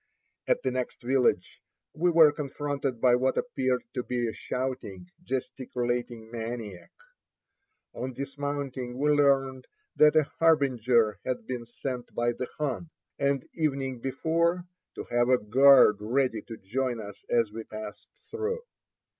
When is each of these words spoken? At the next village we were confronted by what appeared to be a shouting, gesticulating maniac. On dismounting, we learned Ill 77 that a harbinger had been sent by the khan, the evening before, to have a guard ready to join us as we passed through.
At 0.47 0.63
the 0.63 0.71
next 0.71 1.03
village 1.03 1.61
we 1.93 2.09
were 2.09 2.31
confronted 2.31 2.99
by 2.99 3.13
what 3.13 3.37
appeared 3.37 3.83
to 3.93 4.01
be 4.01 4.27
a 4.27 4.33
shouting, 4.33 5.07
gesticulating 5.23 6.31
maniac. 6.31 6.89
On 7.93 8.11
dismounting, 8.11 8.97
we 8.97 9.11
learned 9.11 9.67
Ill 9.99 10.05
77 10.05 10.05
that 10.11 10.15
a 10.15 10.23
harbinger 10.39 11.19
had 11.23 11.45
been 11.45 11.67
sent 11.67 12.15
by 12.15 12.31
the 12.31 12.47
khan, 12.57 12.89
the 13.19 13.47
evening 13.53 13.99
before, 13.99 14.65
to 14.95 15.03
have 15.11 15.29
a 15.29 15.37
guard 15.37 15.97
ready 15.99 16.41
to 16.47 16.57
join 16.57 16.99
us 16.99 17.23
as 17.29 17.51
we 17.51 17.63
passed 17.63 18.07
through. 18.31 18.63